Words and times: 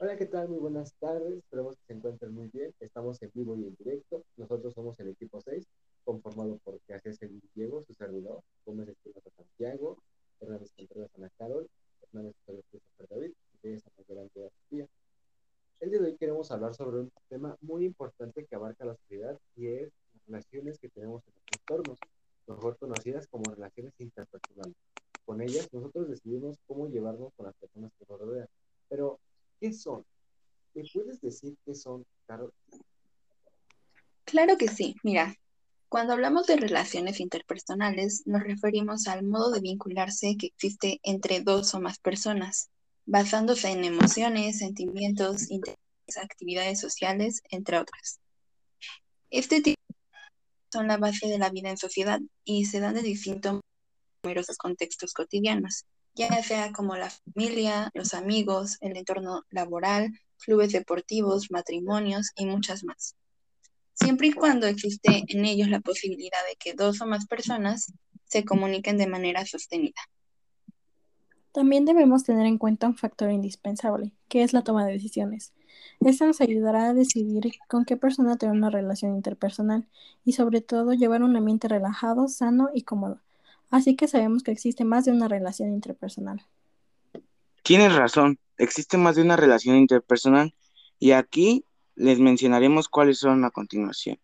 Hola, 0.00 0.16
¿qué 0.16 0.26
tal? 0.26 0.48
Muy 0.48 0.58
buenas 0.58 0.94
tardes. 0.94 1.38
Esperemos 1.38 1.76
que 1.76 1.84
se 1.86 1.92
encuentren 1.92 2.32
muy 2.32 2.48
bien. 2.48 2.74
Estamos 2.80 3.20
en 3.22 3.30
vivo 3.34 3.56
y 3.56 3.66
en 3.66 3.76
directo. 3.76 4.24
Nosotros 4.36 4.72
somos 4.74 4.98
el 4.98 5.10
equipo 5.10 5.40
6, 5.40 5.64
conformado 6.04 6.58
por 6.64 6.80
el 6.88 7.40
Diego, 7.54 7.82
su 7.82 7.92
servidor, 7.92 8.42
Gómez 8.64 8.88
Espinosa 8.88 9.30
Santiago, 9.36 9.98
Hernández 10.40 10.72
Contreras 10.72 11.10
Ana 11.14 11.30
Carol, 11.38 11.68
Hernández 12.02 12.34
Contreras 12.46 13.10
David 13.10 13.32
y 13.62 13.68
de 13.68 13.80
San 13.80 13.92
Sofía. 14.32 14.88
El 15.78 15.90
día 15.90 16.00
de 16.00 16.06
hoy 16.06 16.16
queremos 16.16 16.50
hablar 16.50 16.74
sobre 16.74 17.00
un 17.00 17.12
tema 17.28 17.56
muy 17.60 17.84
importante 17.84 18.46
que 18.46 18.56
abarca 18.56 18.86
la 18.86 18.96
sociedad 18.96 19.38
y 19.56 19.66
es 19.66 19.92
las 20.14 20.26
relaciones 20.26 20.78
que 20.78 20.88
tenemos 20.88 21.22
en 21.26 21.34
nuestros 21.34 21.60
entornos, 21.60 21.98
mejor 22.46 22.78
conocidas 22.78 23.26
como 23.28 23.52
relaciones 23.52 23.92
interpersonales. 23.98 24.74
Con 25.26 25.42
ellas 25.42 25.68
nosotros 25.70 26.08
decidimos 26.08 26.56
cómo 26.66 26.88
llevarnos 26.88 27.32
con 27.36 27.46
las 27.46 27.54
personas 27.56 27.92
que 27.98 28.06
nos 28.08 28.20
rodean. 28.20 28.48
Pero 28.88 29.20
¿Qué 29.62 29.72
son? 29.72 30.04
¿Me 30.74 30.82
puedes 30.92 31.20
decir 31.20 31.56
qué 31.64 31.72
son, 31.72 32.04
Carol? 32.26 32.52
Claro 34.24 34.58
que 34.58 34.66
sí. 34.66 34.96
Mira, 35.04 35.36
cuando 35.88 36.14
hablamos 36.14 36.48
de 36.48 36.56
relaciones 36.56 37.20
interpersonales, 37.20 38.24
nos 38.26 38.42
referimos 38.42 39.06
al 39.06 39.22
modo 39.22 39.52
de 39.52 39.60
vincularse 39.60 40.34
que 40.36 40.48
existe 40.48 40.98
entre 41.04 41.42
dos 41.42 41.76
o 41.76 41.80
más 41.80 42.00
personas, 42.00 42.70
basándose 43.06 43.70
en 43.70 43.84
emociones, 43.84 44.58
sentimientos, 44.58 45.48
intereses, 45.48 45.78
actividades 46.20 46.80
sociales, 46.80 47.40
entre 47.48 47.78
otras. 47.78 48.18
Este 49.30 49.60
tipo 49.60 49.80
son 50.72 50.88
la 50.88 50.96
base 50.96 51.28
de 51.28 51.38
la 51.38 51.50
vida 51.50 51.70
en 51.70 51.76
sociedad 51.76 52.18
y 52.42 52.64
se 52.64 52.80
dan 52.80 52.94
de 52.94 53.02
distintos 53.02 53.60
numerosos 54.24 54.56
contextos 54.56 55.12
cotidianos, 55.12 55.84
ya 56.14 56.42
sea 56.42 56.72
como 56.72 56.96
la 56.96 57.10
familia, 57.10 57.90
los 57.94 58.14
amigos, 58.14 58.76
el 58.80 58.96
entorno 58.96 59.44
laboral, 59.50 60.12
clubes 60.44 60.72
deportivos, 60.72 61.50
matrimonios 61.50 62.30
y 62.36 62.46
muchas 62.46 62.84
más. 62.84 63.16
Siempre 63.94 64.28
y 64.28 64.32
cuando 64.32 64.66
existe 64.66 65.24
en 65.28 65.44
ellos 65.44 65.68
la 65.68 65.80
posibilidad 65.80 66.38
de 66.48 66.56
que 66.56 66.74
dos 66.74 67.00
o 67.00 67.06
más 67.06 67.26
personas 67.26 67.92
se 68.24 68.44
comuniquen 68.44 68.98
de 68.98 69.06
manera 69.06 69.44
sostenida. 69.46 70.00
También 71.52 71.84
debemos 71.84 72.24
tener 72.24 72.46
en 72.46 72.56
cuenta 72.56 72.86
un 72.86 72.96
factor 72.96 73.30
indispensable, 73.30 74.12
que 74.28 74.42
es 74.42 74.54
la 74.54 74.62
toma 74.62 74.86
de 74.86 74.92
decisiones. 74.92 75.52
Esta 76.00 76.26
nos 76.26 76.40
ayudará 76.40 76.88
a 76.88 76.94
decidir 76.94 77.52
con 77.68 77.84
qué 77.84 77.96
persona 77.98 78.36
tener 78.36 78.56
una 78.56 78.70
relación 78.70 79.14
interpersonal 79.14 79.86
y 80.24 80.32
sobre 80.32 80.62
todo 80.62 80.94
llevar 80.94 81.22
un 81.22 81.36
ambiente 81.36 81.68
relajado, 81.68 82.26
sano 82.28 82.70
y 82.74 82.82
cómodo, 82.82 83.20
Así 83.72 83.96
que 83.96 84.06
sabemos 84.06 84.42
que 84.42 84.50
existe 84.50 84.84
más 84.84 85.06
de 85.06 85.12
una 85.12 85.28
relación 85.28 85.70
interpersonal. 85.70 86.42
Tienes 87.62 87.96
razón, 87.96 88.38
existe 88.58 88.98
más 88.98 89.16
de 89.16 89.22
una 89.22 89.34
relación 89.34 89.76
interpersonal 89.76 90.54
y 90.98 91.12
aquí 91.12 91.64
les 91.94 92.18
mencionaremos 92.18 92.90
cuáles 92.90 93.18
son 93.18 93.46
a 93.46 93.50
continuación. 93.50 94.18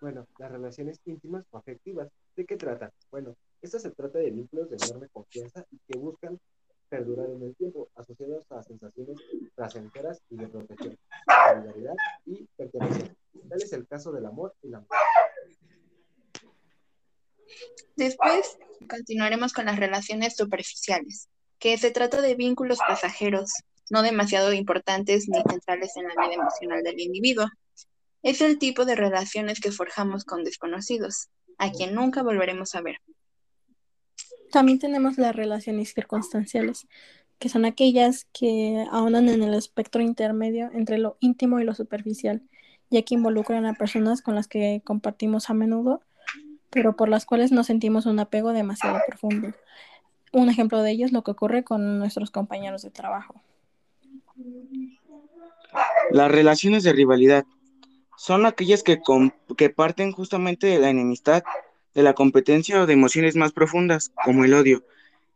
Bueno, 0.00 0.24
las 0.38 0.52
relaciones 0.52 1.00
íntimas 1.04 1.44
o 1.50 1.58
afectivas, 1.58 2.08
¿de 2.36 2.46
qué 2.46 2.56
trata? 2.56 2.92
Bueno, 3.10 3.34
esto 3.60 3.80
se 3.80 3.90
trata 3.90 4.20
de 4.20 4.30
vínculos 4.30 4.70
de 4.70 4.76
enorme 4.86 5.08
confianza 5.08 5.66
y 5.72 5.78
que 5.88 5.98
buscan 5.98 6.38
perdurar 6.88 7.28
en 7.28 7.42
el 7.42 7.56
tiempo, 7.56 7.88
asociados 7.96 8.46
a 8.52 8.62
sensaciones 8.62 9.18
placenteras 9.56 10.22
y 10.30 10.36
de 10.36 10.46
protección, 10.46 10.96
solidaridad 11.48 11.94
y 12.24 12.46
pertenencia. 12.56 13.16
Tal 13.48 13.60
es 13.60 13.72
el 13.72 13.88
caso 13.88 14.12
del 14.12 14.26
amor 14.26 14.54
y 14.62 14.68
la 14.68 14.78
mujer. 14.78 15.19
Después 17.96 18.58
continuaremos 18.88 19.52
con 19.52 19.66
las 19.66 19.78
relaciones 19.78 20.36
superficiales, 20.36 21.28
que 21.58 21.76
se 21.78 21.90
trata 21.90 22.22
de 22.22 22.34
vínculos 22.34 22.78
pasajeros, 22.86 23.50
no 23.90 24.02
demasiado 24.02 24.52
importantes 24.52 25.28
ni 25.28 25.42
centrales 25.48 25.96
en 25.96 26.08
la 26.08 26.14
vida 26.14 26.34
emocional 26.34 26.82
del 26.82 27.00
individuo. 27.00 27.46
Es 28.22 28.40
el 28.40 28.58
tipo 28.58 28.84
de 28.84 28.94
relaciones 28.94 29.60
que 29.60 29.72
forjamos 29.72 30.24
con 30.24 30.44
desconocidos, 30.44 31.28
a 31.58 31.70
quien 31.70 31.94
nunca 31.94 32.22
volveremos 32.22 32.74
a 32.74 32.80
ver. 32.80 32.96
También 34.50 34.78
tenemos 34.78 35.18
las 35.18 35.34
relaciones 35.36 35.92
circunstanciales, 35.94 36.86
que 37.38 37.48
son 37.48 37.64
aquellas 37.64 38.26
que 38.32 38.84
ahondan 38.90 39.28
en 39.28 39.42
el 39.42 39.54
espectro 39.54 40.02
intermedio 40.02 40.70
entre 40.74 40.98
lo 40.98 41.16
íntimo 41.20 41.60
y 41.60 41.64
lo 41.64 41.74
superficial, 41.74 42.42
ya 42.90 43.02
que 43.02 43.14
involucran 43.14 43.64
a 43.66 43.74
personas 43.74 44.22
con 44.22 44.34
las 44.34 44.48
que 44.48 44.82
compartimos 44.84 45.48
a 45.48 45.54
menudo 45.54 46.02
pero 46.70 46.96
por 46.96 47.08
las 47.08 47.26
cuales 47.26 47.52
no 47.52 47.64
sentimos 47.64 48.06
un 48.06 48.18
apego 48.18 48.52
demasiado 48.52 49.00
profundo. 49.06 49.52
Un 50.32 50.48
ejemplo 50.48 50.82
de 50.82 50.92
ello 50.92 51.06
es 51.06 51.12
lo 51.12 51.22
que 51.22 51.32
ocurre 51.32 51.64
con 51.64 51.98
nuestros 51.98 52.30
compañeros 52.30 52.82
de 52.82 52.90
trabajo. 52.90 53.34
Las 56.10 56.30
relaciones 56.30 56.82
de 56.82 56.92
rivalidad 56.92 57.44
son 58.16 58.46
aquellas 58.46 58.82
que, 58.82 59.00
que 59.56 59.70
parten 59.70 60.12
justamente 60.12 60.66
de 60.66 60.78
la 60.78 60.90
enemistad, 60.90 61.42
de 61.94 62.02
la 62.02 62.14
competencia 62.14 62.80
o 62.80 62.86
de 62.86 62.92
emociones 62.92 63.34
más 63.34 63.52
profundas, 63.52 64.12
como 64.24 64.44
el 64.44 64.54
odio. 64.54 64.84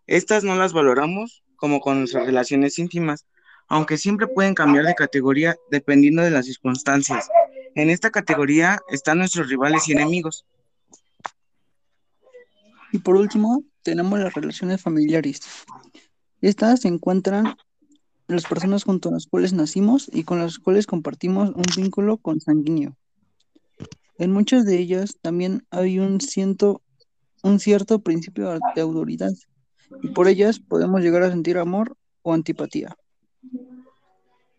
Estas 0.06 0.44
no 0.44 0.54
las 0.54 0.72
valoramos 0.72 1.42
como 1.56 1.80
con 1.80 2.00
nuestras 2.00 2.26
relaciones 2.26 2.78
íntimas, 2.78 3.26
aunque 3.68 3.96
siempre 3.96 4.26
pueden 4.26 4.54
cambiar 4.54 4.84
de 4.84 4.94
categoría 4.94 5.56
dependiendo 5.70 6.22
de 6.22 6.30
las 6.30 6.46
circunstancias. 6.46 7.28
En 7.74 7.90
esta 7.90 8.10
categoría 8.10 8.80
están 8.88 9.18
nuestros 9.18 9.48
rivales 9.48 9.88
y 9.88 9.92
enemigos. 9.92 10.44
Y 12.94 12.98
por 12.98 13.16
último, 13.16 13.64
tenemos 13.82 14.20
las 14.20 14.34
relaciones 14.34 14.80
familiares. 14.80 15.40
Estas 16.40 16.82
se 16.82 16.86
encuentran 16.86 17.56
las 18.28 18.44
personas 18.44 18.84
junto 18.84 19.08
a 19.08 19.12
las 19.12 19.26
cuales 19.26 19.52
nacimos 19.52 20.08
y 20.12 20.22
con 20.22 20.38
las 20.38 20.60
cuales 20.60 20.86
compartimos 20.86 21.50
un 21.50 21.64
vínculo 21.76 22.18
consanguíneo. 22.18 22.96
En 24.16 24.30
muchas 24.30 24.64
de 24.64 24.78
ellas 24.78 25.18
también 25.20 25.66
hay 25.70 25.98
un, 25.98 26.20
un 27.42 27.58
cierto 27.58 27.98
principio 27.98 28.56
de 28.76 28.80
autoridad 28.80 29.32
y 30.00 30.10
por 30.10 30.28
ellas 30.28 30.60
podemos 30.60 31.00
llegar 31.00 31.24
a 31.24 31.32
sentir 31.32 31.58
amor 31.58 31.96
o 32.22 32.32
antipatía. 32.32 32.96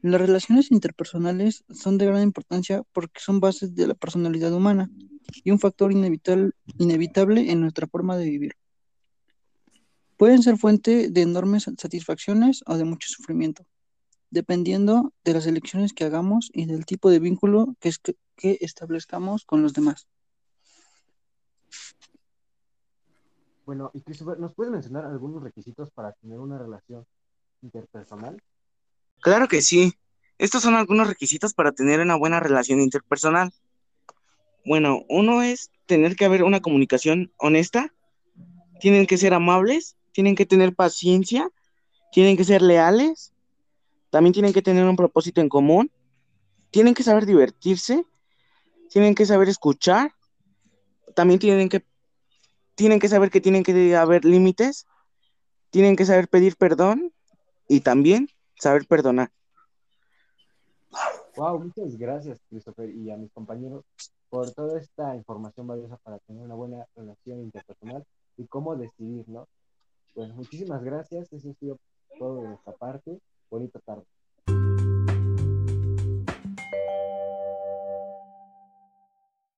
Las 0.01 0.19
relaciones 0.19 0.73
interpersonales 0.73 1.63
son 1.69 1.97
de 1.97 2.07
gran 2.07 2.21
importancia 2.21 2.83
porque 2.91 3.21
son 3.21 3.39
bases 3.39 3.75
de 3.75 3.87
la 3.87 3.93
personalidad 3.93 4.51
humana 4.51 4.91
y 5.43 5.51
un 5.51 5.59
factor 5.59 5.91
inevitable, 5.91 7.51
en 7.51 7.61
nuestra 7.61 7.87
forma 7.87 8.17
de 8.17 8.25
vivir. 8.25 8.53
Pueden 10.17 10.41
ser 10.41 10.57
fuente 10.57 11.09
de 11.09 11.21
enormes 11.21 11.63
satisfacciones 11.77 12.63
o 12.67 12.77
de 12.77 12.85
mucho 12.85 13.09
sufrimiento, 13.09 13.65
dependiendo 14.29 15.13
de 15.23 15.33
las 15.33 15.45
elecciones 15.45 15.93
que 15.93 16.05
hagamos 16.05 16.49
y 16.53 16.65
del 16.65 16.85
tipo 16.85 17.09
de 17.09 17.19
vínculo 17.19 17.75
que, 17.79 17.91
que 18.35 18.57
establezcamos 18.61 19.45
con 19.45 19.61
los 19.61 19.73
demás. 19.73 20.07
Bueno, 23.65 23.89
y 23.93 24.01
Christopher, 24.01 24.39
¿nos 24.39 24.53
puedes 24.53 24.71
mencionar 24.71 25.05
algunos 25.05 25.41
requisitos 25.41 25.89
para 25.89 26.13
tener 26.13 26.39
una 26.39 26.57
relación 26.57 27.05
interpersonal? 27.61 28.41
Claro 29.21 29.47
que 29.47 29.61
sí. 29.61 29.93
Estos 30.37 30.61
son 30.61 30.75
algunos 30.75 31.07
requisitos 31.07 31.53
para 31.53 31.71
tener 31.71 31.99
una 31.99 32.15
buena 32.15 32.39
relación 32.39 32.79
interpersonal. 32.79 33.51
Bueno, 34.65 35.03
uno 35.09 35.43
es 35.43 35.69
tener 35.85 36.15
que 36.15 36.25
haber 36.25 36.43
una 36.43 36.59
comunicación 36.59 37.31
honesta, 37.37 37.93
tienen 38.79 39.05
que 39.05 39.17
ser 39.17 39.33
amables, 39.33 39.95
tienen 40.11 40.35
que 40.35 40.45
tener 40.45 40.73
paciencia, 40.73 41.49
tienen 42.11 42.35
que 42.35 42.43
ser 42.43 42.61
leales, 42.61 43.33
también 44.09 44.33
tienen 44.33 44.53
que 44.53 44.61
tener 44.61 44.85
un 44.85 44.95
propósito 44.95 45.39
en 45.41 45.49
común, 45.49 45.91
tienen 46.71 46.93
que 46.93 47.03
saber 47.03 47.25
divertirse, 47.25 48.05
tienen 48.89 49.13
que 49.13 49.25
saber 49.25 49.49
escuchar, 49.49 50.13
también 51.15 51.39
tienen 51.39 51.69
que, 51.69 51.85
tienen 52.73 52.99
que 52.99 53.07
saber 53.07 53.29
que 53.29 53.41
tienen 53.41 53.63
que 53.63 53.95
haber 53.95 54.25
límites, 54.25 54.87
tienen 55.69 55.95
que 55.95 56.05
saber 56.05 56.27
pedir 56.27 56.55
perdón 56.55 57.13
y 57.67 57.81
también 57.81 58.29
saber 58.59 58.87
perdonar. 58.87 59.31
Wow, 61.37 61.59
muchas 61.59 61.97
gracias, 61.97 62.39
Christopher, 62.49 62.89
y 62.89 63.11
a 63.11 63.17
mis 63.17 63.31
compañeros 63.33 63.83
por 64.29 64.51
toda 64.53 64.79
esta 64.79 65.15
información 65.15 65.67
valiosa 65.67 65.97
para 65.97 66.17
tener 66.19 66.43
una 66.43 66.55
buena 66.55 66.85
relación 66.95 67.41
interpersonal 67.41 68.05
y 68.37 68.45
cómo 68.47 68.75
decidirlo. 68.75 69.47
Pues 70.13 70.33
muchísimas 70.33 70.81
gracias, 70.81 71.31
eso 71.33 71.49
ha 71.49 71.53
sido 71.53 71.77
todo 72.17 72.41
de 72.41 72.47
nuestra 72.47 72.71
parte. 72.73 73.19
Bonita 73.49 73.79
tarde. 73.79 74.05